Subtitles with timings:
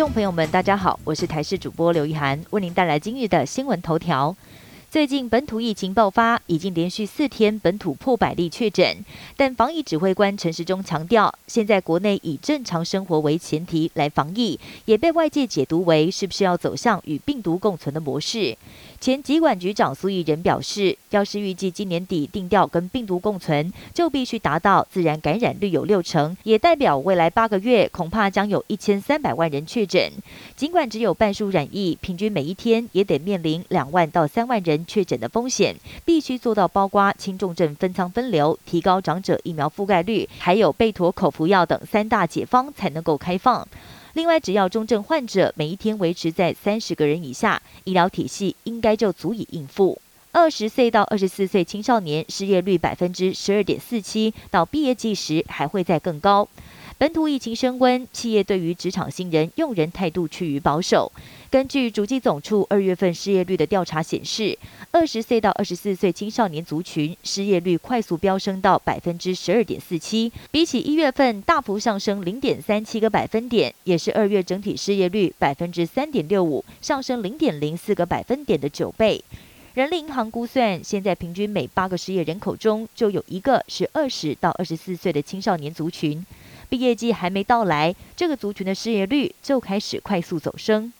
[0.00, 4.34] 众朋友们，大家好，我是台视主播刘一涵，为您带来今日的新闻头条。
[4.90, 9.04] 最近本土疫情爆发，已经连续四天本土破百例确诊，
[9.36, 18.56] 但防疫指挥官陈时中强调，现在国内以正常生活为前提来防疫，也被外界解读为是不是要走向与病毒共存的模式。
[19.00, 30.12] 前疾管局长苏益仁表示，要是预计今年底定调跟病毒共存，就必须达到自然感染率有六成，也代表未来八个月恐怕将有一千三百万人确诊。
[30.54, 35.74] 尽管只有半数染疫，平均每一天也得面临两万到三万人确诊的风险，
[36.04, 43.66] 必须做到包括轻重症分仓分流、提高长者疫苗覆盖率，还有备妥口服药等三大解方才能够开放。
[44.14, 50.00] 另外，只要重症患者每一天维持在三十个人以下，医疗体系应该就足以应付。
[50.32, 56.48] 二十岁到二十四岁青少年失业率百分之十二点四七，到毕业季时还会再更高。
[57.00, 61.10] 本土疫情升温，企业对于职场新人用人态度趋于保守。
[61.50, 64.58] 根据主计总处二月份失业率的调查显示，
[64.90, 79.24] 二十岁到二十四岁青少年族群失业率快速飙升到百分之十二点四七，比起一月份大幅上升零点三七个百分点，也是二月整体失业率百分之三点六五上升零点零四个百分点的九倍。
[79.72, 86.22] 人力银行估算，现在平均每八个失业人口中就有一个是二十到二十四岁的青少年族群。
[86.70, 90.90] 毕业季还没到来，这个族群的失业率就开始快速走升。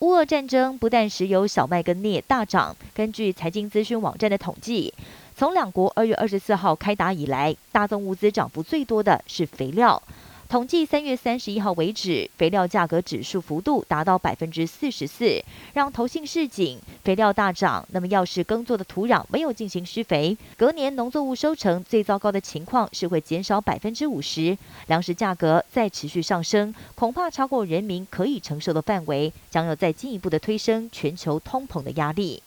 [0.00, 4.92] 乌俄战争不但石油、小麦跟镍大涨，根据财经资讯网站的统计，
[5.34, 10.02] 从两国二月二十四号开打以来，大宗物资涨幅最多的是肥料。
[10.50, 15.40] 统计三月三十一号为止，肥料价格指数幅度达到百分之四十四，
[15.74, 17.86] 让投信市井肥料大涨。
[17.92, 24.58] 那么，要是耕作的土壤没有进行施肥，隔年农作物收成最糟糕的情况是会减少百分之五十。
[24.88, 32.42] 粮食价格再持续上升，恐怕超过人民可以承受的范围，将要再进一步的推升全球通膨的压力。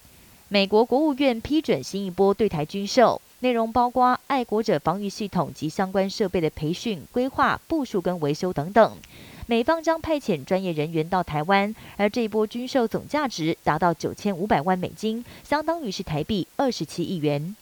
[0.49, 3.21] 美国国务院批准新一波对台军售。
[3.43, 8.95] 内容包括爱国者防御系统及相关设备的培训、规划、部署跟维修等等。
[9.47, 17.53] 美方将派遣专业人员到台湾，而这一波军售总价值达到九千五百万美金，相当于是台币二十七亿元。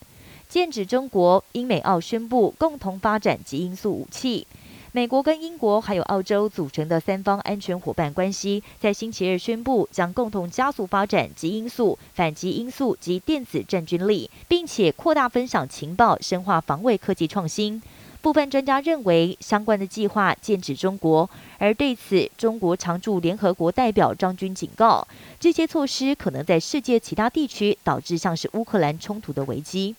[0.48, 4.46] 剑指中国，英美澳宣布共同发展极音速武器。
[4.94, 17.82] 美国跟英国还有澳洲组成的三方安全伙伴关系，在星期二宣布将共同加速发展极因素、反极因素及电子战军力，并且扩大分享情报、深化防卫科技创新。
[18.22, 25.08] 部分专家认为，相关的计划剑指中国，而对此，中国常驻联合国代表张军警告，
[25.40, 29.96] 这些措施可能在世界其他地区导致像是乌克兰冲突的危机。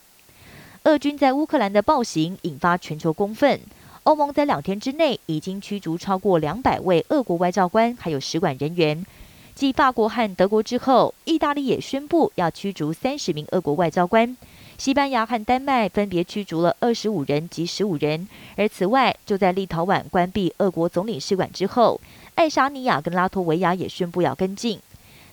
[0.85, 3.59] 俄军在乌克兰的暴行引发全球公愤。
[4.05, 9.07] 欧盟在两天之内已经驱逐超过两百位俄国外交官，还有使馆人员。
[9.55, 14.37] 继法国和德国之后，意大利也宣布要驱逐三十名俄国外交官。
[14.77, 18.27] 西班牙和丹麦分别驱逐了二十五人及十五人。
[18.57, 22.01] 而此外，就在立陶宛关闭俄国总领事馆之后，
[22.35, 24.81] 爱沙尼亚跟拉脱维亚也宣布要跟进。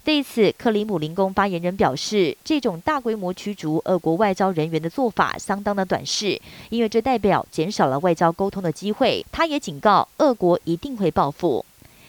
[0.03, 9.23] 对此，克里姆林宫发言人表示，这种大规模驱逐俄国外交人员的做法相当的短视，因为这代表减少了外交沟通的机会。
[9.31, 11.63] 他也警告，俄国一定会报复。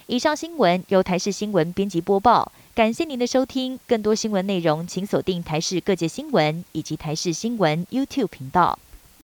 [0.06, 3.78] 以上新闻由台视新闻编辑播报，感谢您的收听。
[3.87, 8.78] 更多新闻内容，请锁定台视各界新闻以及台视新闻 YouTube 频道。